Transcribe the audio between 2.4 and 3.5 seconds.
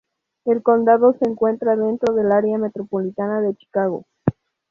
metropolitana